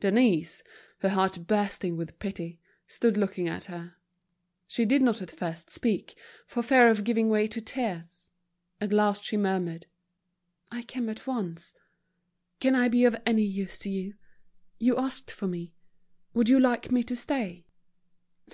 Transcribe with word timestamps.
Denise, 0.00 0.62
her 1.00 1.10
heart 1.10 1.46
bursting 1.46 1.94
with 1.94 2.18
pity, 2.18 2.58
stood 2.86 3.18
looking 3.18 3.50
at 3.50 3.64
her. 3.64 3.96
She 4.66 4.86
did 4.86 5.02
not 5.02 5.20
at 5.20 5.30
first 5.30 5.68
speak, 5.68 6.16
for 6.46 6.62
fear 6.62 6.88
of 6.88 7.04
giving 7.04 7.28
way 7.28 7.46
to 7.48 7.60
tears. 7.60 8.32
At 8.80 8.94
last 8.94 9.24
she 9.24 9.36
murmured: 9.36 9.84
"I 10.72 10.84
came 10.84 11.10
at 11.10 11.26
once. 11.26 11.74
Can 12.60 12.74
I 12.74 12.88
be 12.88 13.04
of 13.04 13.14
any 13.26 13.44
use 13.44 13.78
to 13.80 13.90
you? 13.90 14.14
You 14.78 14.96
asked 14.96 15.30
for 15.30 15.48
me. 15.48 15.74
Would 16.32 16.48
you 16.48 16.58
like 16.58 16.90
me 16.90 17.02
to 17.02 17.14
stay?" 17.14 17.66